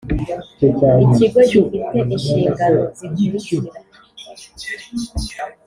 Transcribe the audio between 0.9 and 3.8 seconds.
Ikigo gifite inshingano zikurikira